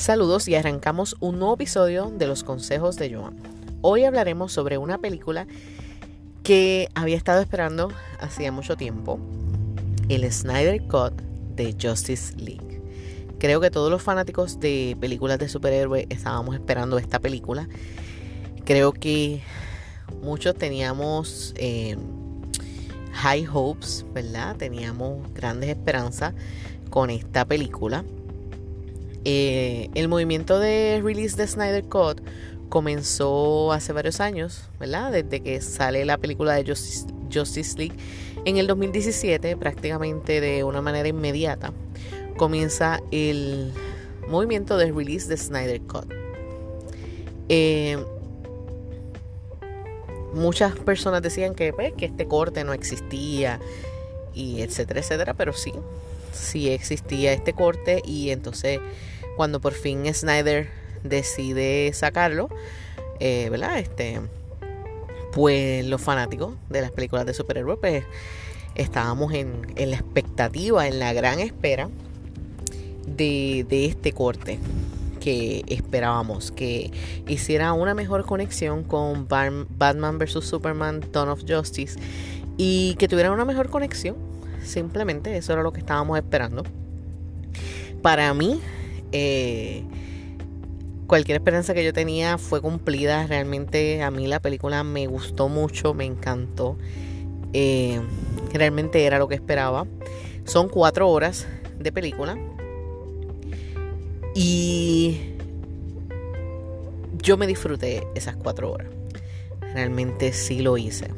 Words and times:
Saludos 0.00 0.48
y 0.48 0.54
arrancamos 0.54 1.14
un 1.20 1.38
nuevo 1.38 1.52
episodio 1.56 2.10
de 2.10 2.26
los 2.26 2.42
consejos 2.42 2.96
de 2.96 3.14
Joan. 3.14 3.36
Hoy 3.82 4.04
hablaremos 4.04 4.50
sobre 4.50 4.78
una 4.78 4.96
película 4.96 5.46
que 6.42 6.88
había 6.94 7.18
estado 7.18 7.42
esperando 7.42 7.92
hacía 8.18 8.50
mucho 8.50 8.78
tiempo, 8.78 9.20
el 10.08 10.32
Snyder 10.32 10.80
Cut 10.84 11.20
de 11.54 11.76
Justice 11.78 12.34
League. 12.38 12.80
Creo 13.38 13.60
que 13.60 13.70
todos 13.70 13.90
los 13.90 14.00
fanáticos 14.00 14.58
de 14.58 14.96
películas 14.98 15.38
de 15.38 15.50
superhéroes 15.50 16.06
estábamos 16.08 16.54
esperando 16.54 16.96
esta 16.96 17.18
película. 17.18 17.68
Creo 18.64 18.94
que 18.94 19.42
muchos 20.22 20.54
teníamos 20.54 21.52
eh, 21.58 21.98
high 23.12 23.46
hopes, 23.52 24.06
¿verdad? 24.14 24.56
Teníamos 24.56 25.30
grandes 25.34 25.68
esperanzas 25.68 26.32
con 26.88 27.10
esta 27.10 27.44
película. 27.44 28.02
Eh, 29.24 29.90
el 29.94 30.08
movimiento 30.08 30.58
de 30.58 31.00
release 31.04 31.36
de 31.36 31.46
Snyder 31.46 31.84
Cut 31.84 32.20
comenzó 32.70 33.72
hace 33.72 33.92
varios 33.92 34.20
años, 34.20 34.68
¿verdad? 34.78 35.12
Desde 35.12 35.40
que 35.40 35.60
sale 35.60 36.04
la 36.04 36.16
película 36.16 36.54
de 36.54 36.64
Justice, 36.64 37.76
League 37.76 37.96
en 38.44 38.56
el 38.56 38.66
2017, 38.66 39.56
prácticamente 39.56 40.40
de 40.40 40.64
una 40.64 40.80
manera 40.80 41.08
inmediata, 41.08 41.72
comienza 42.38 43.00
el 43.10 43.72
movimiento 44.28 44.78
de 44.78 44.90
release 44.92 45.28
de 45.28 45.36
Snyder 45.36 45.82
Cut. 45.82 46.10
Eh, 47.48 47.98
muchas 50.32 50.74
personas 50.76 51.20
decían 51.20 51.54
que, 51.54 51.72
pues, 51.72 51.92
que 51.92 52.06
este 52.06 52.26
corte 52.26 52.64
no 52.64 52.72
existía 52.72 53.60
y 54.32 54.62
etcétera, 54.62 55.00
etcétera, 55.00 55.34
pero 55.34 55.52
sí, 55.52 55.72
sí 56.32 56.70
existía 56.70 57.32
este 57.32 57.52
corte 57.52 58.02
y 58.04 58.30
entonces 58.30 58.80
cuando 59.36 59.60
por 59.60 59.72
fin 59.72 60.12
Snyder 60.12 60.68
decide 61.02 61.92
sacarlo, 61.94 62.48
eh, 63.20 63.48
¿verdad? 63.50 63.78
Este, 63.78 64.20
pues 65.32 65.84
los 65.86 66.00
fanáticos 66.00 66.54
de 66.68 66.82
las 66.82 66.90
películas 66.90 67.26
de 67.26 67.34
superhéroes, 67.34 67.78
pues 67.80 68.04
estábamos 68.74 69.32
en, 69.32 69.66
la 69.76 69.96
expectativa, 69.96 70.86
en 70.86 70.98
la 70.98 71.12
gran 71.12 71.40
espera 71.40 71.88
de, 73.06 73.64
de 73.68 73.86
este 73.86 74.12
corte 74.12 74.58
que 75.20 75.64
esperábamos, 75.68 76.50
que 76.50 76.90
hiciera 77.28 77.72
una 77.74 77.94
mejor 77.94 78.24
conexión 78.24 78.82
con 78.82 79.28
Batman 79.28 80.18
vs. 80.18 80.44
Superman, 80.44 81.04
Dawn 81.12 81.28
of 81.28 81.44
Justice 81.46 81.98
y 82.56 82.94
que 82.98 83.06
tuviera 83.06 83.30
una 83.30 83.44
mejor 83.44 83.68
conexión. 83.70 84.16
Simplemente 84.62 85.36
eso 85.36 85.52
era 85.52 85.62
lo 85.62 85.72
que 85.72 85.80
estábamos 85.80 86.18
esperando. 86.18 86.64
Para 88.02 88.32
mí, 88.34 88.60
eh, 89.12 89.84
cualquier 91.06 91.36
esperanza 91.38 91.74
que 91.74 91.84
yo 91.84 91.92
tenía 91.92 92.38
fue 92.38 92.60
cumplida. 92.60 93.26
Realmente 93.26 94.02
a 94.02 94.10
mí 94.10 94.26
la 94.26 94.40
película 94.40 94.84
me 94.84 95.06
gustó 95.06 95.48
mucho, 95.48 95.92
me 95.92 96.04
encantó. 96.04 96.76
Eh, 97.52 98.00
realmente 98.52 99.04
era 99.04 99.18
lo 99.18 99.28
que 99.28 99.34
esperaba. 99.34 99.86
Son 100.44 100.68
cuatro 100.68 101.08
horas 101.08 101.46
de 101.78 101.92
película. 101.92 102.38
Y 104.34 105.20
yo 107.22 107.36
me 107.36 107.46
disfruté 107.46 108.06
esas 108.14 108.36
cuatro 108.36 108.72
horas. 108.72 108.88
Realmente 109.74 110.32
sí 110.32 110.60
lo 110.60 110.78
hice. 110.78 111.08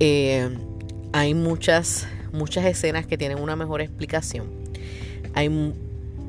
Eh, 0.00 0.48
hay 1.12 1.34
muchas, 1.34 2.06
muchas 2.32 2.64
escenas 2.64 3.06
que 3.06 3.18
tienen 3.18 3.38
una 3.38 3.54
mejor 3.56 3.82
explicación. 3.82 4.46
Hay 5.34 5.48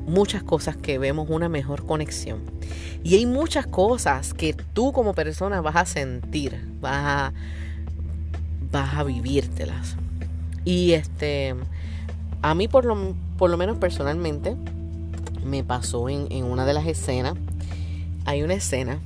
muchas 0.06 0.42
cosas 0.42 0.76
que 0.76 0.98
vemos 0.98 1.28
una 1.30 1.48
mejor 1.48 1.86
conexión. 1.86 2.40
Y 3.02 3.16
hay 3.16 3.26
muchas 3.26 3.66
cosas 3.66 4.34
que 4.34 4.54
tú 4.54 4.92
como 4.92 5.14
persona 5.14 5.60
vas 5.60 5.76
a 5.76 5.86
sentir, 5.86 6.60
vas 6.80 7.32
a, 8.72 9.04
vivírtelas. 9.04 9.96
Y 10.64 10.92
este, 10.92 11.54
a 12.42 12.54
mí 12.54 12.68
por 12.68 12.84
lo, 12.84 13.14
por 13.38 13.50
lo 13.50 13.56
menos 13.56 13.78
personalmente, 13.78 14.56
me 15.44 15.62
pasó 15.62 16.08
en, 16.08 16.26
en 16.30 16.44
una 16.44 16.66
de 16.66 16.74
las 16.74 16.86
escenas. 16.86 17.34
Hay 18.24 18.42
una 18.42 18.54
escena 18.54 18.98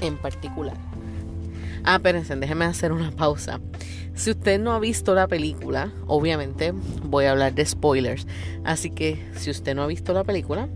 en 0.00 0.16
particular. 0.16 0.76
Ah, 1.84 1.96
espérense, 1.96 2.34
déjenme 2.36 2.64
hacer 2.64 2.92
una 2.92 3.10
pausa. 3.10 3.60
Si 4.14 4.30
usted 4.30 4.60
no 4.60 4.72
ha 4.72 4.78
visto 4.78 5.14
la 5.14 5.26
película, 5.26 5.92
obviamente 6.06 6.72
voy 7.02 7.24
a 7.24 7.32
hablar 7.32 7.54
de 7.54 7.66
spoilers. 7.66 8.26
Así 8.64 8.90
que 8.90 9.20
si 9.36 9.50
usted 9.50 9.74
no 9.74 9.82
ha 9.82 9.86
visto 9.86 10.12
la 10.12 10.22
película, 10.22 10.68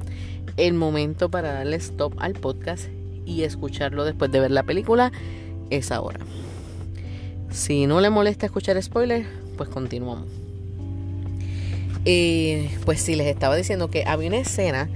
el 0.56 0.74
momento 0.74 1.30
para 1.30 1.52
darle 1.52 1.76
stop 1.76 2.14
al 2.18 2.34
podcast 2.34 2.88
y 3.24 3.44
escucharlo 3.44 4.04
después 4.04 4.32
de 4.32 4.40
ver 4.40 4.50
la 4.50 4.64
película 4.64 5.12
es 5.70 5.92
ahora. 5.92 6.18
Si 7.50 7.86
no 7.86 8.00
le 8.00 8.10
molesta 8.10 8.46
escuchar 8.46 8.82
spoilers, 8.82 9.26
pues 9.56 9.68
continuamos. 9.68 10.26
Eh, 12.04 12.70
pues 12.84 13.00
sí, 13.00 13.14
les 13.14 13.28
estaba 13.28 13.54
diciendo 13.54 13.88
que 13.88 14.04
había 14.04 14.28
una 14.28 14.38
escena 14.38 14.88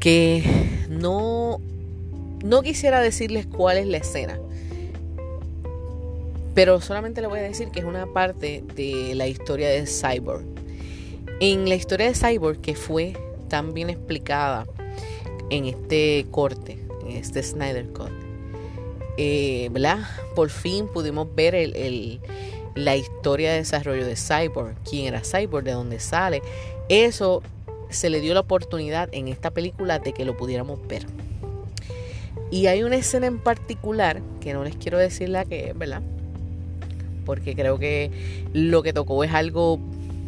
que 0.00 0.42
no, 0.88 1.60
no 2.44 2.62
quisiera 2.62 3.00
decirles 3.00 3.46
cuál 3.46 3.78
es 3.78 3.86
la 3.86 3.98
escena 3.98 4.38
pero 6.54 6.80
solamente 6.80 7.20
le 7.20 7.26
voy 7.26 7.38
a 7.38 7.42
decir 7.42 7.68
que 7.70 7.80
es 7.80 7.86
una 7.86 8.06
parte 8.06 8.62
de 8.74 9.14
la 9.14 9.26
historia 9.26 9.68
de 9.68 9.86
Cyborg. 9.86 10.44
En 11.40 11.68
la 11.68 11.74
historia 11.74 12.06
de 12.06 12.14
Cyborg, 12.14 12.60
que 12.60 12.74
fue 12.74 13.14
tan 13.48 13.74
bien 13.74 13.90
explicada 13.90 14.66
en 15.50 15.66
este 15.66 16.26
corte, 16.30 16.78
en 17.06 17.16
este 17.16 17.42
Snyder 17.42 17.88
Cut, 17.88 18.10
eh, 19.16 19.68
¿verdad? 19.72 19.98
Por 20.34 20.50
fin 20.50 20.88
pudimos 20.88 21.34
ver 21.34 21.54
la 22.74 22.96
historia 22.96 23.52
de 23.52 23.58
desarrollo 23.58 24.06
de 24.06 24.16
Cyborg, 24.16 24.74
quién 24.88 25.06
era 25.06 25.22
Cyborg, 25.22 25.64
de 25.64 25.72
dónde 25.72 26.00
sale. 26.00 26.42
Eso 26.88 27.42
se 27.90 28.08
le 28.08 28.20
dio 28.20 28.34
la 28.34 28.40
oportunidad 28.40 29.08
en 29.12 29.28
esta 29.28 29.50
película 29.50 29.98
de 29.98 30.12
que 30.12 30.24
lo 30.24 30.36
pudiéramos 30.36 30.86
ver. 30.86 31.06
Y 32.50 32.66
hay 32.66 32.82
una 32.82 32.96
escena 32.96 33.26
en 33.26 33.38
particular, 33.38 34.22
que 34.40 34.52
no 34.52 34.64
les 34.64 34.76
quiero 34.76 34.98
decir 34.98 35.30
la 35.30 35.44
que 35.44 35.70
es, 35.70 35.78
¿verdad? 35.78 36.02
Porque 37.24 37.54
creo 37.54 37.78
que 37.78 38.10
lo 38.52 38.82
que 38.82 38.92
tocó 38.92 39.24
es 39.24 39.32
algo 39.32 39.78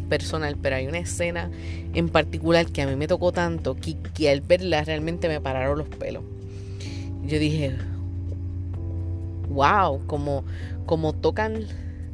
personal, 0.09 0.57
pero 0.61 0.75
hay 0.75 0.87
una 0.87 0.99
escena 0.99 1.49
en 1.93 2.09
particular 2.09 2.65
que 2.67 2.81
a 2.81 2.87
mí 2.87 2.95
me 2.95 3.07
tocó 3.07 3.31
tanto 3.31 3.75
que, 3.75 4.29
al 4.29 4.41
verla 4.41 4.83
realmente 4.83 5.27
me 5.27 5.41
pararon 5.41 5.77
los 5.77 5.87
pelos. 5.87 6.23
Yo 7.25 7.39
dije, 7.39 7.75
wow, 9.49 10.05
como, 10.05 10.43
como 10.85 11.13
tocan, 11.13 11.65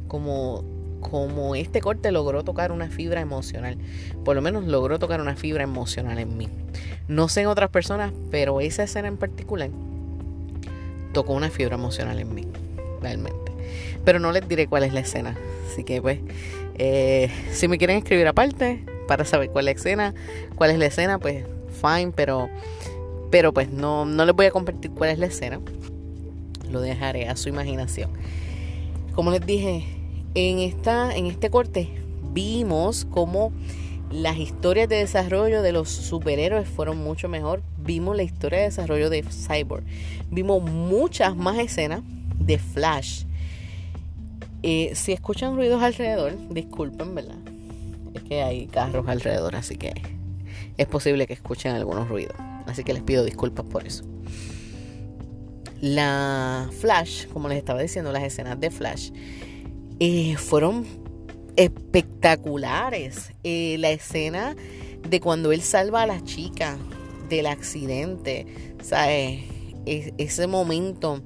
como, 0.08 0.64
como 1.00 1.54
este 1.54 1.80
corte 1.80 2.10
logró 2.12 2.44
tocar 2.44 2.72
una 2.72 2.88
fibra 2.88 3.20
emocional. 3.20 3.76
Por 4.24 4.36
lo 4.36 4.42
menos 4.42 4.64
logró 4.64 4.98
tocar 4.98 5.20
una 5.20 5.36
fibra 5.36 5.64
emocional 5.64 6.18
en 6.18 6.36
mí. 6.36 6.48
No 7.08 7.28
sé 7.28 7.42
en 7.42 7.48
otras 7.48 7.70
personas, 7.70 8.12
pero 8.30 8.60
esa 8.60 8.84
escena 8.84 9.08
en 9.08 9.18
particular 9.18 9.70
tocó 11.12 11.34
una 11.34 11.50
fibra 11.50 11.74
emocional 11.74 12.18
en 12.18 12.34
mí, 12.34 12.46
realmente. 13.02 13.41
Pero 14.04 14.18
no 14.18 14.32
les 14.32 14.48
diré 14.48 14.66
cuál 14.66 14.82
es 14.84 14.92
la 14.92 15.00
escena. 15.00 15.36
Así 15.70 15.84
que 15.84 16.02
pues, 16.02 16.18
eh, 16.76 17.30
si 17.52 17.68
me 17.68 17.78
quieren 17.78 17.98
escribir 17.98 18.26
aparte 18.26 18.84
para 19.06 19.24
saber 19.24 19.50
cuál 19.50 19.68
es 19.68 19.74
la 19.74 19.80
escena, 19.80 20.14
cuál 20.54 20.70
es 20.70 20.78
la 20.78 20.86
escena, 20.86 21.18
pues 21.18 21.44
fine, 21.80 22.12
pero, 22.14 22.48
pero 23.30 23.52
pues 23.52 23.70
no, 23.70 24.04
no 24.04 24.24
les 24.24 24.34
voy 24.34 24.46
a 24.46 24.50
compartir 24.50 24.90
cuál 24.90 25.10
es 25.10 25.18
la 25.18 25.26
escena. 25.26 25.60
Lo 26.70 26.80
dejaré 26.80 27.28
a 27.28 27.36
su 27.36 27.48
imaginación. 27.48 28.10
Como 29.14 29.30
les 29.30 29.44
dije, 29.44 29.84
en, 30.34 30.58
esta, 30.58 31.14
en 31.14 31.26
este 31.26 31.50
corte 31.50 31.90
vimos 32.32 33.06
cómo 33.10 33.52
las 34.10 34.38
historias 34.38 34.88
de 34.88 34.96
desarrollo 34.96 35.62
de 35.62 35.72
los 35.72 35.88
superhéroes 35.88 36.68
fueron 36.68 36.98
mucho 36.98 37.28
mejor. 37.28 37.62
Vimos 37.78 38.16
la 38.16 38.22
historia 38.22 38.58
de 38.60 38.64
desarrollo 38.66 39.10
de 39.10 39.22
Cyborg. 39.22 39.84
Vimos 40.30 40.62
muchas 40.62 41.36
más 41.36 41.58
escenas 41.58 42.02
de 42.38 42.58
Flash 42.58 43.24
eh, 44.62 44.92
si 44.94 45.12
escuchan 45.12 45.56
ruidos 45.56 45.82
alrededor, 45.82 46.36
disculpen, 46.50 47.14
¿verdad? 47.14 47.38
Es 48.14 48.22
que 48.22 48.42
hay 48.42 48.66
carros 48.66 49.08
alrededor, 49.08 49.56
así 49.56 49.76
que 49.76 49.92
es 50.76 50.86
posible 50.86 51.26
que 51.26 51.32
escuchen 51.32 51.72
algunos 51.72 52.08
ruidos. 52.08 52.36
Así 52.66 52.84
que 52.84 52.92
les 52.92 53.02
pido 53.02 53.24
disculpas 53.24 53.66
por 53.66 53.86
eso. 53.86 54.04
La 55.80 56.70
Flash, 56.80 57.26
como 57.26 57.48
les 57.48 57.58
estaba 57.58 57.82
diciendo, 57.82 58.12
las 58.12 58.22
escenas 58.22 58.60
de 58.60 58.70
Flash 58.70 59.10
eh, 59.98 60.36
fueron 60.36 60.86
espectaculares. 61.56 63.32
Eh, 63.42 63.76
la 63.78 63.90
escena 63.90 64.54
de 65.08 65.20
cuando 65.20 65.50
él 65.50 65.60
salva 65.62 66.02
a 66.02 66.06
la 66.06 66.22
chica 66.22 66.78
del 67.28 67.46
accidente, 67.46 68.46
¿sabes? 68.82 69.40
ese 69.84 70.46
momento 70.46 71.20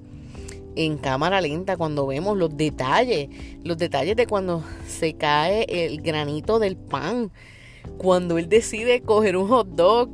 en 0.76 0.98
cámara 0.98 1.40
lenta 1.40 1.76
cuando 1.76 2.06
vemos 2.06 2.36
los 2.36 2.56
detalles, 2.56 3.28
los 3.64 3.78
detalles 3.78 4.14
de 4.14 4.26
cuando 4.26 4.62
se 4.86 5.14
cae 5.14 5.66
el 5.68 6.02
granito 6.02 6.58
del 6.58 6.76
pan, 6.76 7.32
cuando 7.98 8.38
él 8.38 8.48
decide 8.48 9.00
coger 9.00 9.36
un 9.36 9.48
hot 9.48 9.68
dog 9.68 10.10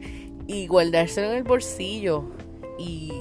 y 0.47 0.67
guardárselo 0.69 1.31
en 1.31 1.37
el 1.37 1.43
bolsillo 1.43 2.25
y 2.79 3.12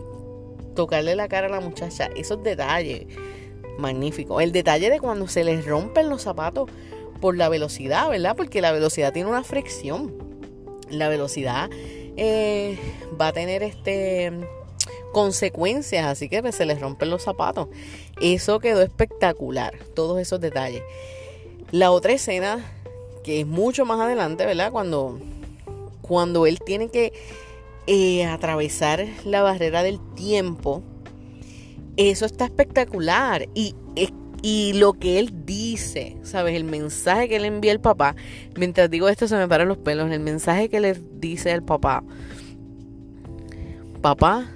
tocarle 0.75 1.15
la 1.15 1.27
cara 1.27 1.47
a 1.47 1.49
la 1.49 1.59
muchacha, 1.59 2.09
esos 2.15 2.41
detalles 2.43 3.07
magníficos. 3.77 4.41
El 4.41 4.51
detalle 4.51 4.89
de 4.89 4.99
cuando 4.99 5.27
se 5.27 5.43
les 5.43 5.65
rompen 5.65 6.09
los 6.09 6.21
zapatos 6.21 6.69
por 7.19 7.35
la 7.37 7.49
velocidad, 7.49 8.09
¿verdad? 8.09 8.35
Porque 8.35 8.61
la 8.61 8.71
velocidad 8.71 9.13
tiene 9.13 9.29
una 9.29 9.43
fricción. 9.43 10.13
La 10.89 11.07
velocidad 11.07 11.69
eh, 12.17 12.77
va 13.19 13.29
a 13.29 13.33
tener 13.33 13.63
este 13.63 14.31
consecuencias, 15.11 16.05
así 16.05 16.29
que 16.29 16.51
se 16.51 16.65
les 16.65 16.79
rompen 16.79 17.09
los 17.09 17.23
zapatos. 17.23 17.67
Eso 18.21 18.59
quedó 18.59 18.81
espectacular, 18.81 19.77
todos 19.95 20.19
esos 20.19 20.39
detalles. 20.39 20.83
La 21.71 21.91
otra 21.91 22.13
escena, 22.13 22.59
que 23.23 23.41
es 23.41 23.47
mucho 23.47 23.85
más 23.85 23.99
adelante, 23.99 24.45
¿verdad? 24.45 24.71
Cuando, 24.71 25.19
cuando 26.01 26.45
él 26.45 26.59
tiene 26.59 26.89
que 26.89 27.13
eh, 27.87 28.25
atravesar 28.25 29.05
la 29.25 29.41
barrera 29.41 29.83
del 29.83 29.99
tiempo, 30.15 30.83
eso 31.97 32.25
está 32.25 32.45
espectacular. 32.45 33.47
Y, 33.53 33.75
y 34.41 34.73
lo 34.73 34.93
que 34.93 35.19
él 35.19 35.45
dice, 35.45 36.17
¿sabes? 36.23 36.55
El 36.55 36.63
mensaje 36.63 37.29
que 37.29 37.39
le 37.39 37.47
envía 37.47 37.71
el 37.71 37.79
papá, 37.79 38.15
mientras 38.57 38.89
digo 38.89 39.07
esto 39.07 39.27
se 39.27 39.37
me 39.37 39.47
paran 39.47 39.67
los 39.67 39.77
pelos, 39.77 40.11
el 40.11 40.19
mensaje 40.19 40.67
que 40.67 40.79
le 40.79 40.95
dice 41.19 41.51
al 41.51 41.63
papá, 41.63 42.03
papá, 44.01 44.49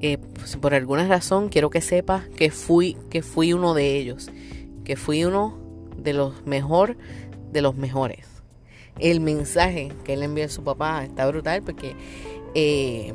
eh, 0.00 0.18
pues, 0.34 0.56
por 0.56 0.74
alguna 0.74 1.06
razón 1.06 1.48
quiero 1.48 1.70
que 1.70 1.80
sepas 1.80 2.28
que 2.28 2.50
fui, 2.50 2.96
que 3.10 3.22
fui 3.22 3.52
uno 3.52 3.74
de 3.74 3.96
ellos, 3.96 4.30
que 4.84 4.96
fui 4.96 5.24
uno 5.24 5.58
de 5.96 6.12
los 6.12 6.46
mejor 6.46 6.96
de 7.52 7.62
los 7.62 7.76
mejores. 7.76 8.26
El 8.98 9.20
mensaje 9.20 9.92
que 10.04 10.14
él 10.14 10.22
envía 10.22 10.46
a 10.46 10.48
su 10.48 10.62
papá 10.62 11.04
está 11.04 11.26
brutal 11.26 11.62
porque 11.62 11.94
eh, 12.54 13.14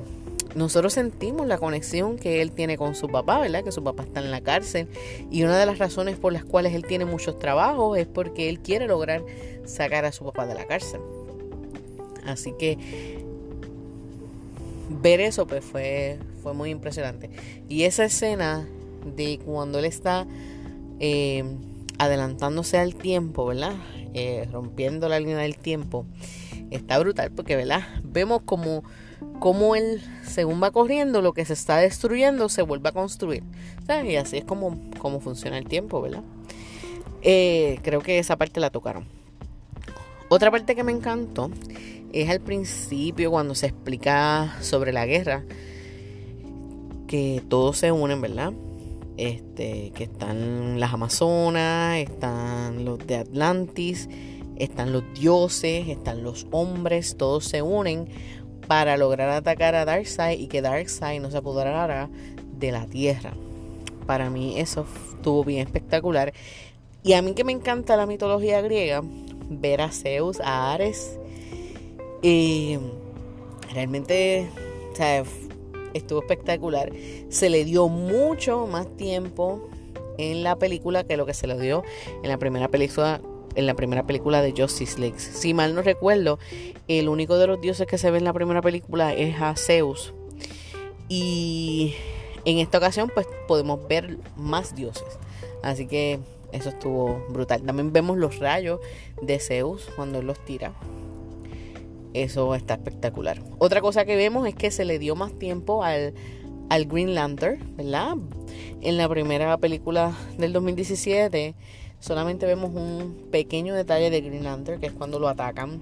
nosotros 0.56 0.94
sentimos 0.94 1.48
la 1.48 1.58
conexión 1.58 2.18
que 2.18 2.42
él 2.42 2.52
tiene 2.52 2.78
con 2.78 2.96
su 2.96 3.08
papá, 3.08 3.40
¿verdad? 3.40 3.64
Que 3.64 3.72
su 3.72 3.84
papá 3.84 4.04
está 4.04 4.20
en 4.20 4.32
la 4.32 4.42
cárcel 4.42 4.88
y 5.32 5.44
una 5.44 5.58
de 5.58 5.66
las 5.66 5.80
razones 5.80 6.18
por 6.18 6.34
las 6.34 6.46
cuales 6.46 6.74
él 6.74 6.86
tiene 6.86 7.06
muchos 7.06 7.40
trabajos 7.40 7.98
es 7.98 8.08
porque 8.08 8.50
él 8.50 8.60
quiere 8.60 8.88
lograr 8.88 9.24
sacar 9.66 10.06
a 10.06 10.12
su 10.12 10.26
papá 10.26 10.46
de 10.46 10.54
la 10.56 10.66
cárcel. 10.66 11.02
Así 12.26 12.54
que 12.58 13.23
ver 15.04 15.20
eso 15.20 15.46
pues 15.46 15.64
fue, 15.64 16.18
fue 16.42 16.54
muy 16.54 16.72
impresionante. 16.72 17.30
Y 17.70 17.84
esa 17.84 18.06
escena 18.06 18.68
de 19.06 19.40
cuando 19.46 19.78
él 19.78 19.86
está 19.86 20.26
eh, 21.00 21.44
adelantándose 22.00 22.80
al 22.80 22.96
tiempo, 22.96 23.46
¿verdad? 23.46 23.76
Eh, 24.14 24.48
rompiendo 24.52 25.10
la 25.10 25.20
línea 25.20 25.38
del 25.38 25.58
tiempo, 25.58 26.06
está 26.72 26.98
brutal 27.00 27.32
porque, 27.32 27.56
¿verdad? 27.56 27.82
Vemos 28.04 28.42
como, 28.44 28.84
como 29.40 29.76
él, 29.76 30.02
según 30.24 30.64
va 30.64 30.72
corriendo, 30.72 31.22
lo 31.22 31.34
que 31.34 31.46
se 31.46 31.54
está 31.54 31.78
destruyendo 31.78 32.48
se 32.50 32.62
vuelve 32.62 32.90
a 32.90 32.94
construir. 32.94 33.44
Y 34.06 34.16
así 34.16 34.38
es 34.38 34.46
como, 34.46 34.80
como 34.98 35.20
funciona 35.20 35.58
el 35.58 35.68
tiempo, 35.68 36.02
¿verdad? 36.02 36.24
Eh, 37.22 37.80
creo 37.84 38.02
que 38.02 38.20
esa 38.20 38.38
parte 38.38 38.60
la 38.62 38.70
tocaron. 38.70 39.06
Otra 40.30 40.50
parte 40.50 40.76
que 40.76 40.84
me 40.84 40.92
encantó 40.92 41.52
es 42.14 42.30
al 42.30 42.40
principio 42.40 43.32
cuando 43.32 43.56
se 43.56 43.66
explica 43.66 44.56
sobre 44.62 44.94
la 44.94 45.06
guerra, 45.06 45.44
que 47.08 47.44
todos 47.50 47.78
se 47.78 47.92
unen, 47.92 48.22
¿verdad? 48.22 48.54
Este, 49.18 49.92
que 49.94 50.06
están 50.06 50.80
las 50.80 50.94
Amazonas, 50.94 51.98
están 51.98 52.86
los 52.86 53.06
de 53.06 53.18
Atlantis, 53.18 54.10
están 54.56 54.94
los 54.94 55.04
dioses, 55.20 55.88
están 55.90 56.24
los 56.24 56.48
hombres, 56.52 57.18
todos 57.18 57.46
se 57.46 57.62
unen 57.62 58.08
para 58.68 58.96
lograr 58.96 59.30
atacar 59.30 59.76
a 59.76 59.86
Darkseid 59.86 60.40
y 60.40 60.48
que 60.48 60.62
Darkseid 60.62 61.20
no 61.20 61.32
se 61.32 61.38
apoderara 61.38 62.10
de 62.58 62.72
la 62.72 62.86
Tierra. 62.86 63.34
Para 64.06 64.30
mí 64.30 64.60
eso 64.60 64.86
estuvo 65.16 65.44
bien 65.44 65.66
espectacular. 65.66 66.34
Y 67.04 67.14
a 67.14 67.22
mí 67.22 67.34
que 67.34 67.44
me 67.44 67.52
encanta 67.52 67.98
la 67.98 68.06
mitología 68.06 68.62
griega, 68.62 69.02
ver 69.50 69.82
a 69.82 69.92
Zeus, 69.92 70.40
a 70.40 70.74
Ares, 70.74 71.20
y 72.24 72.80
realmente, 73.74 74.50
sea, 74.94 75.24
estuvo 75.94 76.22
espectacular. 76.22 76.92
Se 77.30 77.50
le 77.50 77.66
dio 77.66 77.90
mucho 77.90 78.66
más 78.66 78.88
tiempo 78.98 79.70
en 80.18 80.42
la 80.44 80.56
película 80.56 81.04
que 81.04 81.18
lo 81.18 81.26
que 81.26 81.34
se 81.34 81.48
le 81.48 81.60
dio 81.60 81.84
en 82.24 82.30
la 82.30 82.38
primera 82.38 82.70
película 82.70 83.22
en 83.56 83.68
la 83.68 83.76
primera 83.76 84.08
película 84.08 84.42
de 84.42 84.52
Justice 84.52 85.00
League. 85.00 85.20
Si 85.20 85.54
mal 85.54 85.76
no 85.76 85.84
recuerdo, 85.84 86.40
el 86.88 87.08
único 87.08 87.38
de 87.38 87.46
los 87.46 87.62
dioses 87.62 87.86
que 87.86 88.00
se 88.00 88.10
ve 88.10 88.18
en 88.18 88.24
la 88.24 88.34
primera 88.34 88.62
película 88.62 89.14
es 89.14 89.40
a 89.40 89.56
Zeus. 89.56 90.14
Y 91.08 91.94
en 92.46 92.58
esta 92.58 92.80
ocasión 92.80 93.12
pues 93.14 93.28
podemos 93.48 93.88
ver 93.88 94.18
más 94.38 94.76
dioses. 94.76 95.20
Así 95.62 95.86
que 95.86 96.20
eso 96.52 96.70
estuvo 96.70 97.24
brutal. 97.30 97.62
También 97.62 97.94
vemos 97.94 98.18
los 98.18 98.40
rayos 98.40 98.80
de 99.22 99.40
Zeus 99.40 99.88
cuando 99.96 100.20
él 100.20 100.26
los 100.26 100.44
tira. 100.46 100.74
Eso 102.14 102.54
está 102.56 102.76
espectacular. 102.76 103.42
Otra 103.58 103.82
cosa 103.82 104.06
que 104.06 104.16
vemos 104.16 104.48
es 104.48 104.56
que 104.56 104.72
se 104.72 104.86
le 104.86 105.00
dio 105.00 105.16
más 105.16 105.38
tiempo 105.38 105.84
al, 105.84 106.14
al 106.70 106.86
Green 106.86 107.16
Lantern, 107.16 107.76
¿verdad? 107.76 108.16
En 108.82 108.98
la 108.98 109.10
primera 109.10 109.58
película 109.58 110.16
del 110.38 110.54
2017 110.54 111.56
solamente 112.00 112.46
vemos 112.46 112.72
un 112.76 113.30
pequeño 113.32 113.74
detalle 113.74 114.10
de 114.10 114.22
Green 114.22 114.44
Lantern, 114.44 114.80
que 114.80 114.88
es 114.88 114.92
cuando 114.92 115.20
lo 115.20 115.30
atacan 115.30 115.80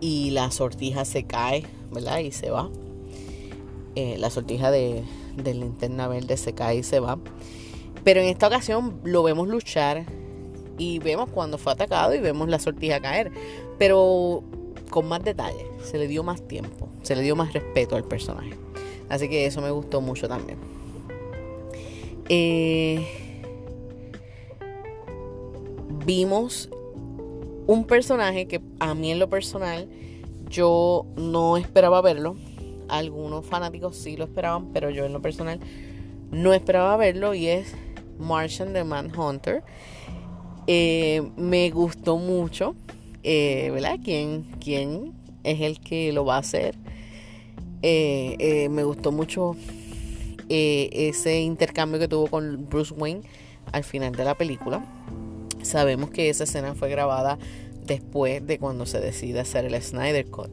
y 0.00 0.30
la 0.30 0.50
sortija 0.50 1.04
se 1.04 1.24
cae, 1.24 1.64
¿verdad? 1.92 2.18
Y 2.18 2.32
se 2.32 2.50
va. 2.50 2.70
Eh, 3.96 4.16
la 4.18 4.30
sortija 4.30 4.70
de, 4.70 5.04
de 5.36 5.54
linterna 5.54 6.08
verde 6.08 6.36
se 6.36 6.54
cae 6.54 6.78
y 6.78 6.82
se 6.82 7.00
va. 7.00 7.18
Pero 8.02 8.20
en 8.20 8.26
esta 8.26 8.48
ocasión 8.48 9.00
lo 9.04 9.22
vemos 9.22 9.48
luchar 9.48 10.04
y 10.78 10.98
vemos 10.98 11.28
cuando 11.30 11.58
fue 11.58 11.72
atacado 11.72 12.14
y 12.14 12.20
vemos 12.20 12.48
la 12.48 12.58
sortija 12.58 13.00
caer. 13.00 13.30
Pero 13.78 14.42
con 14.90 15.06
más 15.06 15.22
detalle, 15.22 15.66
se 15.82 15.98
le 15.98 16.06
dio 16.06 16.22
más 16.22 16.46
tiempo, 16.46 16.88
se 17.02 17.16
le 17.16 17.22
dio 17.22 17.36
más 17.36 17.52
respeto 17.52 17.96
al 17.96 18.04
personaje. 18.04 18.50
Así 19.08 19.28
que 19.28 19.46
eso 19.46 19.60
me 19.60 19.70
gustó 19.70 20.00
mucho 20.00 20.28
también. 20.28 20.58
Eh, 22.28 23.06
vimos 26.06 26.70
un 27.66 27.84
personaje 27.84 28.46
que 28.46 28.60
a 28.78 28.94
mí 28.94 29.10
en 29.10 29.18
lo 29.18 29.28
personal 29.28 29.88
yo 30.48 31.06
no 31.16 31.56
esperaba 31.56 32.00
verlo. 32.00 32.36
Algunos 32.88 33.46
fanáticos 33.46 33.96
sí 33.96 34.16
lo 34.16 34.24
esperaban, 34.24 34.72
pero 34.72 34.90
yo 34.90 35.04
en 35.04 35.12
lo 35.12 35.22
personal 35.22 35.58
no 36.30 36.52
esperaba 36.52 36.96
verlo 36.96 37.34
y 37.34 37.48
es 37.48 37.74
Martian 38.18 38.72
the 38.72 38.84
Manhunter. 38.84 39.62
Eh, 40.66 41.22
me 41.36 41.70
gustó 41.70 42.16
mucho 42.16 42.74
eh, 43.24 43.70
¿verdad? 43.72 43.98
¿Quién, 44.02 44.44
¿Quién 44.60 45.12
es 45.42 45.60
el 45.60 45.80
que 45.80 46.12
lo 46.12 46.24
va 46.24 46.36
a 46.36 46.38
hacer? 46.38 46.76
Eh, 47.82 48.36
eh, 48.38 48.68
me 48.68 48.84
gustó 48.84 49.12
mucho 49.12 49.56
ese 50.48 51.40
intercambio 51.40 51.98
que 51.98 52.06
tuvo 52.06 52.28
con 52.28 52.68
Bruce 52.68 52.94
Wayne 52.94 53.22
al 53.72 53.82
final 53.82 54.14
de 54.14 54.24
la 54.24 54.36
película. 54.36 54.84
Sabemos 55.62 56.10
que 56.10 56.28
esa 56.28 56.44
escena 56.44 56.74
fue 56.74 56.90
grabada 56.90 57.38
después 57.86 58.46
de 58.46 58.58
cuando 58.58 58.86
se 58.86 59.00
decide 59.00 59.40
hacer 59.40 59.64
el 59.64 59.82
Snyder 59.82 60.26
Cut. 60.26 60.50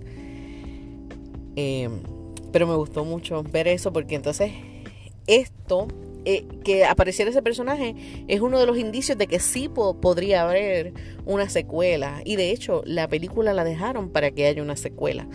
pero 2.52 2.68
me 2.68 2.76
gustó 2.76 3.06
mucho 3.06 3.44
ver 3.44 3.68
eso 3.68 3.94
porque 3.94 4.16
entonces 4.16 4.52
esto 5.28 5.88
eh, 6.26 6.46
que 6.64 6.86
apareciera 6.86 7.32
ese 7.32 7.42
personaje 7.42 7.96
es 8.28 8.42
uno 8.42 8.60
de 8.60 8.66
los 8.66 8.78
indicios 8.78 9.18
de 9.18 9.28
que 9.28 9.40
sí 9.40 9.70
podría 9.70 10.44
haber 10.44 10.94
una 11.26 11.50
secuela. 11.50 12.22
Y 12.26 12.36
de 12.36 12.52
hecho, 12.52 12.84
la 12.86 13.08
película 13.08 13.54
la 13.54 13.64
dejaron 13.64 14.10
para 14.10 14.32
que 14.32 14.46
haya 14.46 14.62
una 14.62 14.76
secuela. 14.76 15.28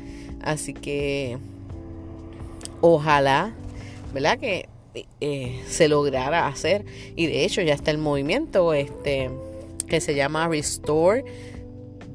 Así 0.42 0.74
que 0.74 1.38
ojalá, 2.80 3.54
¿verdad? 4.14 4.38
Que 4.38 4.68
eh, 5.20 5.60
se 5.66 5.88
lograra 5.88 6.46
hacer. 6.46 6.84
Y 7.16 7.26
de 7.26 7.44
hecho, 7.44 7.62
ya 7.62 7.74
está 7.74 7.90
el 7.90 7.98
movimiento 7.98 8.72
este, 8.72 9.30
que 9.88 10.00
se 10.00 10.14
llama 10.14 10.48
Restore 10.48 11.24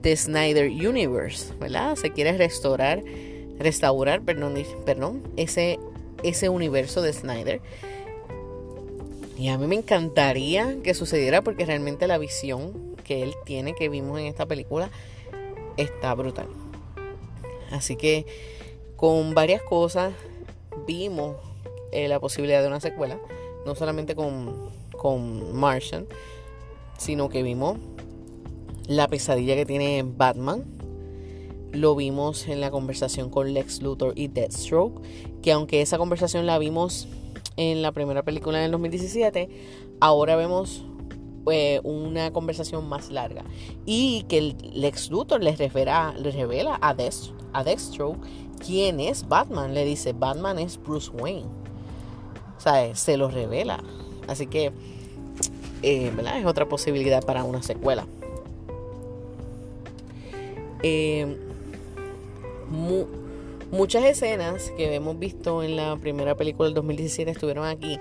the 0.01 0.15
Snyder 0.15 0.67
Universe, 0.67 1.53
¿verdad? 1.59 1.95
Se 1.95 2.11
quiere 2.11 2.37
restaurar, 2.37 3.03
restaurar, 3.59 4.21
perdón, 4.21 4.55
perdón 4.85 5.21
ese, 5.37 5.79
ese 6.23 6.49
universo 6.49 7.01
de 7.01 7.13
Snyder. 7.13 7.61
Y 9.41 9.47
a 9.47 9.57
mí 9.57 9.65
me 9.65 9.73
encantaría 9.73 10.83
que 10.83 10.93
sucediera 10.93 11.41
porque 11.41 11.65
realmente 11.65 12.05
la 12.05 12.19
visión 12.19 12.95
que 13.03 13.23
él 13.23 13.33
tiene, 13.43 13.73
que 13.73 13.89
vimos 13.89 14.19
en 14.19 14.27
esta 14.27 14.45
película, 14.45 14.91
está 15.77 16.13
brutal. 16.13 16.45
Así 17.71 17.95
que 17.95 18.27
con 18.95 19.33
varias 19.33 19.63
cosas 19.63 20.13
vimos 20.85 21.37
eh, 21.91 22.07
la 22.07 22.19
posibilidad 22.19 22.61
de 22.61 22.67
una 22.67 22.79
secuela, 22.79 23.19
no 23.65 23.73
solamente 23.73 24.13
con, 24.13 24.69
con 24.95 25.55
Martian, 25.55 26.05
sino 26.99 27.27
que 27.29 27.41
vimos 27.41 27.79
la 28.85 29.07
pesadilla 29.07 29.55
que 29.55 29.65
tiene 29.65 30.03
Batman 30.05 30.65
Lo 31.71 31.95
vimos 31.95 32.47
en 32.47 32.61
la 32.61 32.69
conversación 32.69 33.31
con 33.31 33.55
Lex 33.55 33.81
Luthor 33.81 34.13
y 34.15 34.27
Deathstroke, 34.27 35.01
que 35.41 35.51
aunque 35.51 35.81
esa 35.81 35.97
conversación 35.97 36.45
la 36.45 36.59
vimos 36.59 37.07
en 37.61 37.81
la 37.81 37.91
primera 37.91 38.23
película 38.23 38.57
del 38.59 38.71
2017, 38.71 39.49
ahora 39.99 40.35
vemos 40.35 40.83
eh, 41.51 41.79
una 41.83 42.31
conversación 42.33 42.89
más 42.89 43.11
larga. 43.11 43.43
Y 43.85 44.23
que 44.23 44.55
Lex 44.73 45.11
Luthor 45.11 45.43
les 45.43 45.59
revela, 45.59 46.79
a, 46.81 46.93
Death, 46.93 47.33
a 47.53 47.63
Deathstroke 47.63 48.19
quién 48.65 48.99
es 48.99 49.27
Batman. 49.27 49.73
Le 49.73 49.85
dice, 49.85 50.13
Batman 50.13 50.57
es 50.59 50.81
Bruce 50.81 51.11
Wayne. 51.11 51.49
O 52.57 52.59
sea, 52.59 52.95
se 52.95 53.17
lo 53.17 53.29
revela. 53.29 53.83
Así 54.27 54.47
que, 54.47 54.71
eh, 55.83 56.11
¿verdad? 56.15 56.39
Es 56.39 56.45
otra 56.45 56.67
posibilidad 56.67 57.23
para 57.23 57.43
una 57.43 57.61
secuela. 57.61 58.07
Eh, 60.83 61.37
muchas 63.71 64.03
escenas 64.03 64.71
que 64.77 64.93
hemos 64.93 65.17
visto 65.17 65.63
en 65.63 65.75
la 65.75 65.95
primera 65.97 66.35
película 66.35 66.67
del 66.67 66.75
2017 66.75 67.31
estuvieron 67.31 67.65
aquí, 67.65 67.99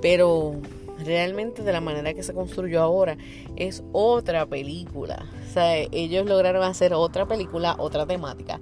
pero 0.00 0.56
realmente 1.04 1.62
de 1.62 1.72
la 1.72 1.80
manera 1.80 2.14
que 2.14 2.22
se 2.22 2.32
construyó 2.32 2.82
ahora 2.82 3.16
es 3.56 3.82
otra 3.92 4.46
película. 4.46 5.26
O 5.48 5.52
sea, 5.52 5.76
ellos 5.76 6.26
lograron 6.26 6.62
hacer 6.62 6.94
otra 6.94 7.26
película, 7.26 7.76
otra 7.78 8.06
temática, 8.06 8.60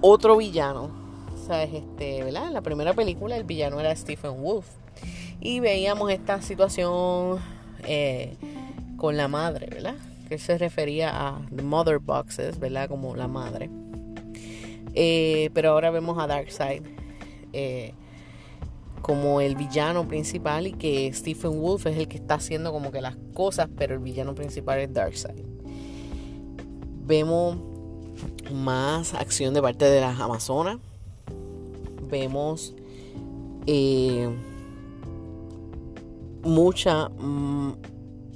otro 0.00 0.36
villano. 0.36 1.04
Este, 1.44 2.24
¿verdad? 2.24 2.46
En 2.46 2.54
la 2.54 2.62
primera 2.62 2.94
película 2.94 3.36
el 3.36 3.44
villano 3.44 3.78
era 3.78 3.94
Stephen 3.94 4.42
Wolf. 4.42 4.66
Y 5.40 5.60
veíamos 5.60 6.10
esta 6.10 6.40
situación 6.40 7.38
eh, 7.86 8.36
con 8.96 9.18
la 9.18 9.28
madre, 9.28 9.66
¿verdad? 9.70 9.96
Que 10.28 10.38
se 10.38 10.56
refería 10.56 11.10
a 11.12 11.42
the 11.54 11.62
mother 11.62 11.98
boxes, 11.98 12.58
¿verdad? 12.58 12.88
Como 12.88 13.14
la 13.14 13.28
madre. 13.28 13.68
Eh, 14.94 15.50
pero 15.54 15.70
ahora 15.70 15.90
vemos 15.90 16.18
a 16.18 16.26
Darkseid 16.26 16.82
eh, 17.52 17.94
como 19.02 19.40
el 19.40 19.56
villano 19.56 20.06
principal 20.08 20.66
y 20.66 20.72
que 20.72 21.12
Stephen 21.12 21.60
Wolf 21.60 21.86
es 21.86 21.98
el 21.98 22.08
que 22.08 22.16
está 22.16 22.34
haciendo 22.34 22.72
como 22.72 22.90
que 22.90 23.00
las 23.00 23.16
cosas, 23.34 23.68
pero 23.76 23.94
el 23.94 24.00
villano 24.00 24.34
principal 24.34 24.78
es 24.78 24.92
Darkseid. 24.92 25.44
Vemos 27.06 27.58
más 28.52 29.14
acción 29.14 29.52
de 29.52 29.60
parte 29.60 29.84
de 29.84 30.00
las 30.00 30.18
Amazonas. 30.20 30.78
Vemos 32.08 32.74
eh, 33.66 34.28
mucha 36.42 37.08
mm, 37.08 37.72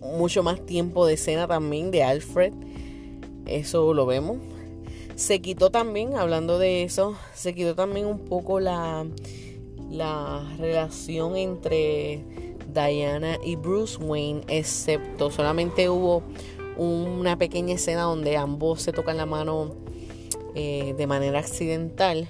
mucho 0.02 0.42
más 0.42 0.64
tiempo 0.64 1.06
de 1.06 1.14
escena 1.14 1.46
también 1.46 1.90
de 1.90 2.02
Alfred. 2.02 2.52
Eso 3.46 3.94
lo 3.94 4.06
vemos. 4.06 4.38
Se 5.18 5.40
quitó 5.40 5.70
también, 5.70 6.16
hablando 6.16 6.60
de 6.60 6.84
eso, 6.84 7.16
se 7.34 7.52
quitó 7.52 7.74
también 7.74 8.06
un 8.06 8.20
poco 8.20 8.60
la, 8.60 9.04
la 9.90 10.48
relación 10.58 11.36
entre 11.36 12.22
Diana 12.72 13.36
y 13.44 13.56
Bruce 13.56 13.96
Wayne, 13.96 14.42
excepto 14.46 15.32
solamente 15.32 15.88
hubo 15.88 16.22
una 16.76 17.36
pequeña 17.36 17.74
escena 17.74 18.02
donde 18.02 18.36
ambos 18.36 18.80
se 18.80 18.92
tocan 18.92 19.16
la 19.16 19.26
mano 19.26 19.74
eh, 20.54 20.94
de 20.96 21.06
manera 21.08 21.40
accidental, 21.40 22.28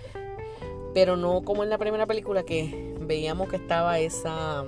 pero 0.95 1.18
no 1.18 1.42
como 1.42 1.64
en 1.64 1.68
la 1.68 1.76
primera 1.76 2.07
película 2.07 2.42
que 2.42 2.95
veíamos 3.02 3.50
que 3.50 3.57
estaba 3.57 3.99
esa 3.99 4.64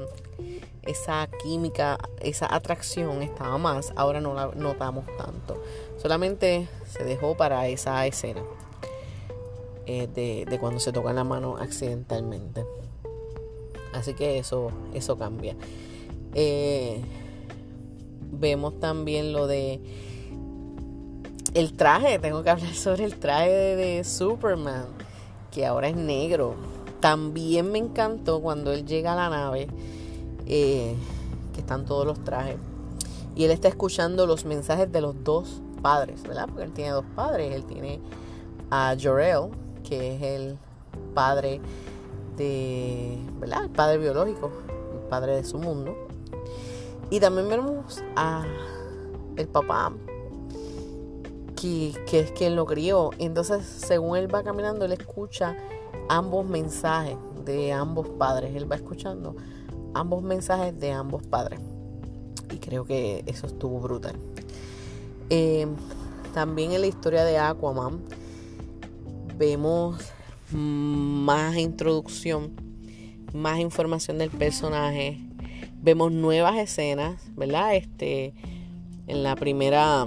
esa 0.82 1.28
química, 1.42 1.99
esa 2.20 2.52
atracción 2.54 3.22
estaba 3.22 3.58
más, 3.58 3.92
ahora 3.96 4.20
no 4.20 4.34
la 4.34 4.50
notamos 4.54 5.04
tanto. 5.16 5.62
Solamente 5.99 6.68
se 6.87 7.04
dejó 7.04 7.37
para 7.37 7.68
esa 7.68 8.06
escena 8.06 8.42
eh, 9.87 10.08
de, 10.49 10.58
cuando 10.58 10.80
se 10.80 10.92
toca 10.92 11.12
la 11.12 11.25
mano 11.25 11.56
accidentalmente. 11.56 12.64
Así 13.92 14.14
que 14.14 14.38
eso, 14.38 14.70
eso 14.94 15.18
cambia. 15.18 15.56
Eh, 16.34 17.02
vemos 18.32 18.78
también 18.78 19.32
lo 19.32 19.46
de 19.46 19.80
el 21.54 21.72
traje. 21.75 22.18
Tengo 22.18 22.42
que 22.42 22.50
hablar 22.50 22.75
sobre 22.75 23.04
el 23.04 23.16
traje 23.16 23.50
de, 23.50 24.04
Superman, 24.04 24.87
que 25.50 25.66
ahora 25.66 25.88
es 25.88 25.96
negro. 25.96 26.54
También 27.00 27.72
me 27.72 27.78
encantó 27.78 28.40
cuando 28.40 28.72
él 28.72 28.87
llega 28.87 29.12
a 29.12 29.16
la 29.16 29.30
nave, 29.30 29.68
eh, 30.52 30.97
que 31.54 31.61
están 31.61 31.85
todos 31.85 32.04
los 32.04 32.25
trajes. 32.25 32.57
Y 33.37 33.45
él 33.45 33.52
está 33.52 33.69
escuchando 33.69 34.26
los 34.26 34.45
mensajes 34.45 34.90
de 34.90 35.00
los 35.00 35.23
dos 35.23 35.62
padres, 35.80 36.25
¿verdad? 36.25 36.47
Porque 36.49 36.64
él 36.64 36.73
tiene 36.73 36.90
dos 36.90 37.04
padres. 37.14 37.54
Él 37.54 37.64
tiene 37.64 38.00
a 38.69 38.97
Jorel, 39.00 39.50
que 39.85 40.16
es 40.16 40.23
el 40.23 40.59
padre 41.14 41.61
de, 42.37 43.16
¿verdad? 43.38 43.64
El 43.64 43.71
padre 43.71 43.99
biológico, 43.99 44.50
el 44.92 45.09
padre 45.09 45.37
de 45.37 45.45
su 45.45 45.57
mundo. 45.59 45.95
Y 47.11 47.21
también 47.21 47.49
vemos 47.49 48.02
a 48.16 48.45
el 49.37 49.47
papá, 49.47 49.92
que, 51.54 51.95
que 52.07 52.21
es 52.21 52.33
quien 52.33 52.57
lo 52.57 52.66
crió. 52.66 53.11
Entonces, 53.19 53.64
según 53.64 54.16
él 54.16 54.35
va 54.35 54.42
caminando, 54.42 54.85
él 54.85 54.92
escucha 54.92 55.57
ambos 56.09 56.45
mensajes 56.45 57.16
de 57.45 57.73
ambos 57.73 58.09
padres. 58.09 58.57
Él 58.57 58.71
va 58.71 58.75
escuchando 58.75 59.37
ambos 59.94 60.23
mensajes 60.23 60.78
de 60.78 60.92
ambos 60.92 61.23
padres. 61.23 61.61
Y 62.52 62.59
creo 62.59 62.85
que 62.85 63.23
eso 63.26 63.47
estuvo 63.47 63.80
brutal. 63.80 64.16
Eh, 65.30 65.66
también 66.35 66.73
en 66.73 66.80
la 66.80 66.87
historia 66.87 67.25
de 67.25 67.38
Aquaman 67.38 68.00
vemos 69.37 69.97
más 70.52 71.56
introducción, 71.56 72.52
más 73.32 73.59
información 73.61 74.18
del 74.18 74.30
personaje, 74.30 75.20
vemos 75.82 76.12
nuevas 76.12 76.56
escenas, 76.56 77.23
¿verdad? 77.37 77.75
Este 77.75 78.35
en 79.06 79.23
la 79.23 79.35
primera 79.37 80.06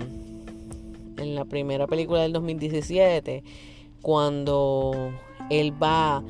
en 1.18 1.36
la 1.36 1.46
primera 1.46 1.88
película 1.88 2.22
del 2.22 2.34
2017 2.34 3.44
cuando 4.02 5.12
él 5.50 5.74
va 5.82 6.24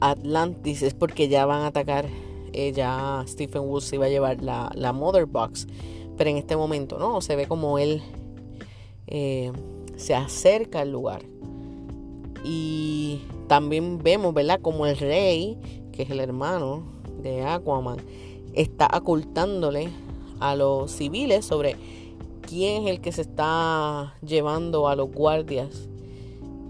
Atlantis 0.00 0.82
es 0.82 0.94
porque 0.94 1.28
ya 1.28 1.46
van 1.46 1.62
a 1.62 1.68
atacar 1.68 2.06
eh, 2.52 2.72
ya 2.72 3.24
Stephen 3.26 3.62
Woods 3.62 3.92
iba 3.92 4.06
a 4.06 4.08
llevar 4.08 4.42
la, 4.42 4.70
la 4.74 4.92
Mother 4.92 5.26
Box 5.26 5.66
pero 6.16 6.30
en 6.30 6.36
este 6.36 6.56
momento 6.56 6.98
no, 6.98 7.20
se 7.20 7.36
ve 7.36 7.46
como 7.46 7.78
él 7.78 8.02
eh, 9.06 9.52
se 9.96 10.14
acerca 10.14 10.80
al 10.80 10.92
lugar. 10.92 11.22
Y 12.44 13.22
también 13.48 13.98
vemos, 13.98 14.32
¿verdad? 14.32 14.60
Como 14.60 14.86
el 14.86 14.96
rey, 14.96 15.58
que 15.92 16.02
es 16.02 16.10
el 16.10 16.20
hermano 16.20 16.84
de 17.22 17.42
Aquaman, 17.42 17.98
está 18.54 18.88
ocultándole 18.94 19.88
a 20.40 20.54
los 20.54 20.92
civiles 20.92 21.44
sobre 21.44 21.76
quién 22.42 22.84
es 22.84 22.90
el 22.90 23.00
que 23.00 23.12
se 23.12 23.22
está 23.22 24.14
llevando 24.22 24.88
a 24.88 24.96
los 24.96 25.10
guardias 25.10 25.88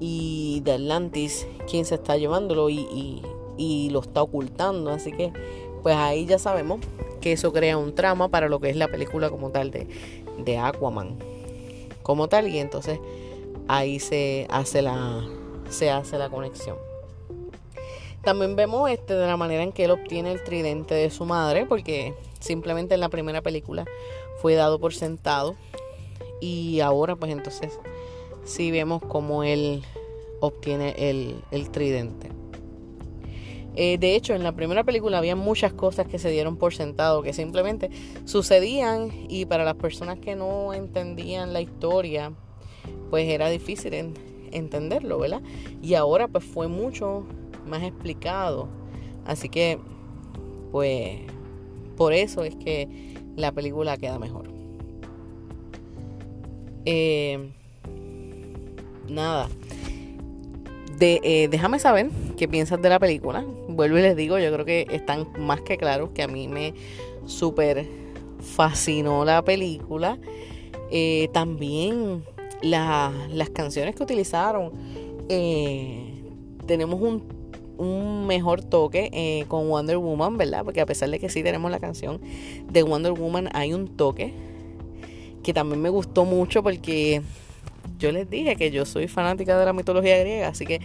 y 0.00 0.60
de 0.64 0.72
Atlantis, 0.72 1.46
quién 1.70 1.84
se 1.84 1.94
está 1.96 2.16
llevándolo 2.16 2.68
y, 2.68 3.22
y 3.56 3.90
lo 3.90 4.00
está 4.00 4.22
ocultando. 4.22 4.90
Así 4.90 5.12
que, 5.12 5.32
pues 5.82 5.96
ahí 5.96 6.26
ya 6.26 6.38
sabemos 6.38 6.80
que 7.20 7.32
eso 7.32 7.52
crea 7.52 7.78
un 7.78 7.94
trama 7.94 8.28
para 8.28 8.48
lo 8.48 8.60
que 8.60 8.70
es 8.70 8.76
la 8.76 8.88
película 8.88 9.30
como 9.30 9.50
tal 9.50 9.70
de, 9.70 9.88
de 10.44 10.58
Aquaman. 10.58 11.18
Como 12.02 12.28
tal, 12.28 12.48
y 12.48 12.58
entonces 12.58 13.00
ahí 13.68 13.98
se 13.98 14.46
hace 14.50 14.82
la, 14.82 15.24
se 15.68 15.90
hace 15.90 16.18
la 16.18 16.28
conexión. 16.30 16.76
También 18.22 18.56
vemos 18.56 18.90
este 18.90 19.14
de 19.14 19.26
la 19.26 19.36
manera 19.36 19.62
en 19.62 19.72
que 19.72 19.84
él 19.84 19.92
obtiene 19.92 20.32
el 20.32 20.42
tridente 20.42 20.94
de 20.94 21.10
su 21.10 21.24
madre, 21.24 21.64
porque 21.66 22.14
simplemente 22.40 22.94
en 22.94 23.00
la 23.00 23.08
primera 23.08 23.40
película 23.40 23.84
fue 24.40 24.54
dado 24.54 24.78
por 24.78 24.94
sentado. 24.94 25.54
Y 26.40 26.80
ahora, 26.80 27.16
pues 27.16 27.32
entonces, 27.32 27.78
sí 28.46 28.70
vemos 28.70 29.02
cómo 29.02 29.42
él 29.44 29.82
obtiene 30.40 30.94
el, 30.96 31.42
el 31.50 31.70
tridente. 31.70 32.30
Eh, 33.74 33.98
de 33.98 34.16
hecho, 34.16 34.34
en 34.34 34.42
la 34.42 34.52
primera 34.52 34.84
película 34.84 35.18
había 35.18 35.36
muchas 35.36 35.74
cosas 35.74 36.06
que 36.06 36.18
se 36.18 36.30
dieron 36.30 36.56
por 36.56 36.74
sentado, 36.74 37.22
que 37.22 37.34
simplemente 37.34 37.90
sucedían 38.24 39.10
y 39.28 39.44
para 39.44 39.64
las 39.64 39.74
personas 39.74 40.18
que 40.18 40.34
no 40.34 40.72
entendían 40.72 41.52
la 41.52 41.60
historia, 41.60 42.32
pues 43.10 43.28
era 43.28 43.50
difícil 43.50 44.14
entenderlo, 44.50 45.18
¿verdad? 45.18 45.42
Y 45.82 45.92
ahora 45.92 46.26
pues 46.26 46.42
fue 46.42 46.68
mucho 46.68 47.26
más 47.66 47.82
explicado. 47.82 48.68
Así 49.26 49.50
que, 49.50 49.78
pues, 50.72 51.20
por 51.96 52.14
eso 52.14 52.44
es 52.44 52.56
que 52.56 52.88
la 53.36 53.52
película 53.52 53.98
queda 53.98 54.18
mejor. 54.18 54.48
Eh, 56.86 57.50
nada. 59.08 59.48
De, 60.98 61.20
eh, 61.22 61.48
déjame 61.48 61.78
saber 61.78 62.10
qué 62.36 62.48
piensas 62.48 62.80
de 62.80 62.88
la 62.88 62.98
película. 62.98 63.44
Vuelvo 63.68 63.98
y 63.98 64.02
les 64.02 64.16
digo, 64.16 64.38
yo 64.38 64.52
creo 64.52 64.64
que 64.64 64.86
están 64.90 65.28
más 65.38 65.60
que 65.60 65.76
claros 65.76 66.10
que 66.10 66.22
a 66.22 66.28
mí 66.28 66.48
me 66.48 66.72
súper 67.26 67.86
fascinó 68.40 69.24
la 69.24 69.44
película. 69.44 70.18
Eh, 70.90 71.28
también 71.32 72.24
las 72.62 73.50
canciones 73.52 73.94
que 73.94 74.02
utilizaron. 74.02 74.72
Eh, 75.28 76.14
tenemos 76.66 77.00
un, 77.00 77.24
un, 77.76 78.26
mejor 78.26 78.62
toque 78.62 79.44
con 79.48 79.68
Wonder 79.68 79.98
Woman, 79.98 80.38
¿verdad? 80.38 80.64
Porque 80.64 80.80
a 80.80 80.86
pesar 80.86 81.10
de 81.10 81.18
que 81.18 81.28
sí 81.28 81.42
tenemos 81.42 81.70
la 81.70 81.78
canción 81.78 82.20
de 82.70 82.82
Wonder 82.82 83.12
Woman, 83.12 83.50
hay 83.52 83.74
un 83.74 83.96
toque 83.96 84.32
que 85.46 85.54
también 85.54 85.80
me 85.80 85.90
gustó 85.90 86.24
mucho 86.24 86.60
porque 86.60 87.22
yo 87.98 88.12
les 88.12 88.28
dije 88.28 88.56
que 88.56 88.70
yo 88.70 88.84
soy 88.84 89.08
fanática 89.08 89.58
de 89.58 89.64
la 89.64 89.72
mitología 89.72 90.18
griega, 90.18 90.48
así 90.48 90.66
que 90.66 90.80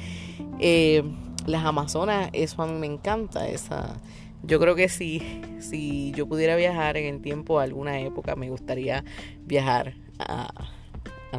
eh, 0.59 1.03
las 1.45 1.65
Amazonas, 1.65 2.29
eso 2.33 2.61
a 2.61 2.67
mí 2.67 2.73
me 2.79 2.87
encanta, 2.87 3.47
esa... 3.47 3.99
Yo 4.43 4.59
creo 4.59 4.73
que 4.73 4.89
si, 4.89 5.21
si 5.59 6.11
yo 6.13 6.27
pudiera 6.27 6.55
viajar 6.55 6.97
en 6.97 7.13
el 7.13 7.21
tiempo 7.21 7.59
a 7.59 7.63
alguna 7.63 7.99
época, 7.99 8.35
me 8.35 8.49
gustaría 8.49 9.03
viajar 9.45 9.93
a, 10.17 10.51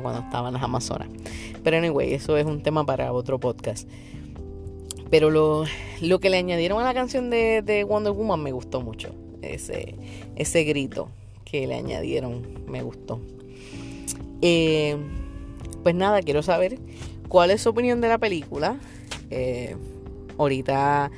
cuando 0.01 0.21
estaban 0.21 0.55
las 0.55 0.63
Amazonas. 0.63 1.09
Pero 1.65 1.79
anyway, 1.79 2.15
eso 2.15 2.37
es 2.37 2.47
un 2.47 2.63
tema 2.63 2.87
para 2.87 3.13
otro 3.13 3.41
podcast. 3.41 3.89
Pero 5.11 5.31
lo, 5.31 5.65
lo 6.01 6.21
que 6.21 6.31
le 6.31 6.39
añadieron 6.39 6.81
a 6.81 6.85
la 6.85 6.95
canción 6.95 7.29
de, 7.29 7.63
de, 7.63 7.83
Wonder 7.85 8.13
Woman 8.13 8.41
me 8.41 8.53
gustó 8.53 8.81
mucho. 8.81 9.11
Ese, 9.43 9.97
ese 10.37 10.63
grito 10.63 11.09
que 11.45 11.67
le 11.67 11.75
añadieron 11.75 12.65
me 12.67 12.83
gustó. 12.83 13.21
Eh, 14.41 14.97
pues 15.83 15.95
nada, 15.95 16.23
quiero 16.23 16.43
saber 16.43 16.79
cuál 17.29 17.51
es 17.51 17.63
su 17.63 17.71
opinión 17.71 18.01
de 18.01 18.09
la 18.09 18.19
película. 18.19 18.77
Eh, 19.31 19.77
ahorita 20.39 21.11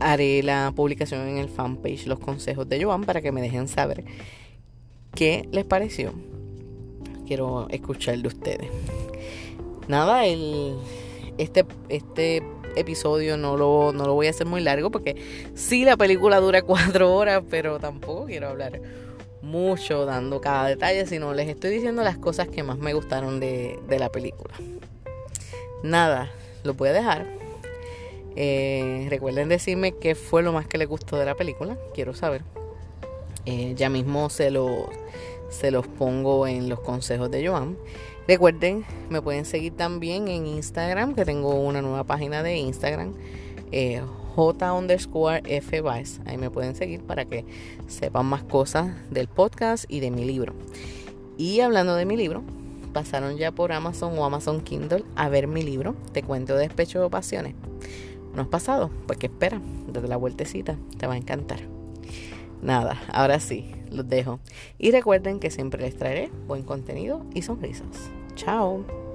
haré 0.00 0.42
la 0.42 0.72
publicación 0.74 1.28
en 1.28 1.38
el 1.38 1.48
fanpage 1.48 2.06
Los 2.06 2.18
Consejos 2.18 2.68
de 2.68 2.82
Joan 2.82 3.04
para 3.04 3.20
que 3.20 3.32
me 3.32 3.42
dejen 3.42 3.68
saber 3.68 4.04
qué 5.14 5.48
les 5.52 5.64
pareció. 5.64 6.12
Quiero 7.26 7.68
escuchar 7.70 8.18
de 8.18 8.28
ustedes. 8.28 8.70
Nada, 9.88 10.26
el, 10.26 10.76
este, 11.38 11.64
este 11.88 12.42
episodio 12.76 13.36
no 13.36 13.56
lo, 13.56 13.92
no 13.92 14.06
lo 14.06 14.14
voy 14.14 14.28
a 14.28 14.30
hacer 14.30 14.46
muy 14.46 14.60
largo 14.60 14.90
porque 14.90 15.16
sí 15.54 15.84
la 15.84 15.96
película 15.96 16.40
dura 16.40 16.62
cuatro 16.62 17.14
horas, 17.14 17.42
pero 17.50 17.78
tampoco 17.78 18.26
quiero 18.26 18.48
hablar 18.48 18.80
mucho 19.50 20.06
dando 20.06 20.40
cada 20.40 20.66
detalle, 20.68 21.06
sino 21.06 21.34
les 21.34 21.48
estoy 21.48 21.70
diciendo 21.70 22.02
las 22.02 22.16
cosas 22.16 22.48
que 22.48 22.62
más 22.62 22.78
me 22.78 22.94
gustaron 22.94 23.40
de, 23.40 23.78
la 23.88 24.08
película. 24.10 24.54
Nada, 25.82 26.30
lo 26.64 26.74
voy 26.74 26.90
a 26.90 26.92
dejar. 26.92 27.26
Eh, 28.36 29.06
recuerden 29.10 29.48
decirme 29.48 29.92
qué 29.92 30.14
fue 30.14 30.42
lo 30.42 30.52
más 30.52 30.66
que 30.66 30.78
les 30.78 30.88
gustó 30.88 31.16
de 31.16 31.26
la 31.26 31.34
película, 31.34 31.76
quiero 31.94 32.14
saber. 32.14 32.42
Eh, 33.44 33.74
ya 33.76 33.88
mismo 33.88 34.30
se, 34.30 34.50
lo, 34.50 34.88
se 35.48 35.70
los 35.70 35.86
pongo 35.86 36.46
en 36.46 36.68
los 36.68 36.80
consejos 36.80 37.30
de 37.30 37.46
Joan. 37.46 37.76
Recuerden, 38.28 38.84
me 39.08 39.20
pueden 39.20 39.44
seguir 39.44 39.76
también 39.76 40.28
en 40.28 40.46
Instagram, 40.46 41.14
que 41.14 41.24
tengo 41.24 41.54
una 41.54 41.82
nueva 41.82 42.04
página 42.04 42.42
de 42.42 42.56
Instagram. 42.56 43.14
Eh, 43.72 44.02
J 44.34 44.72
underscore 44.72 45.42
F 45.44 45.82
Vice. 45.82 46.20
Ahí 46.26 46.36
me 46.36 46.50
pueden 46.50 46.74
seguir 46.74 47.02
para 47.02 47.24
que 47.24 47.44
sepan 47.88 48.26
más 48.26 48.42
cosas 48.42 48.88
del 49.10 49.28
podcast 49.28 49.84
y 49.88 50.00
de 50.00 50.10
mi 50.10 50.24
libro. 50.24 50.54
Y 51.36 51.60
hablando 51.60 51.94
de 51.94 52.04
mi 52.04 52.16
libro, 52.16 52.42
pasaron 52.92 53.36
ya 53.36 53.52
por 53.52 53.72
Amazon 53.72 54.18
o 54.18 54.24
Amazon 54.24 54.60
Kindle 54.60 55.04
a 55.16 55.28
ver 55.28 55.46
mi 55.46 55.62
libro, 55.62 55.94
Te 56.12 56.22
cuento 56.22 56.56
despecho 56.56 57.02
de 57.02 57.10
pasiones. 57.10 57.54
¿No 58.34 58.42
has 58.42 58.48
pasado? 58.48 58.90
Pues 59.06 59.18
que 59.18 59.26
espera, 59.26 59.60
desde 59.88 60.08
la 60.08 60.16
vueltecita, 60.16 60.76
te 60.98 61.06
va 61.06 61.14
a 61.14 61.18
encantar. 61.18 61.60
Nada, 62.62 63.00
ahora 63.12 63.40
sí, 63.40 63.72
los 63.90 64.08
dejo. 64.08 64.38
Y 64.78 64.92
recuerden 64.92 65.40
que 65.40 65.50
siempre 65.50 65.82
les 65.82 65.96
traeré 65.96 66.30
buen 66.46 66.62
contenido 66.62 67.24
y 67.34 67.42
sonrisas. 67.42 68.10
Chao. 68.34 69.09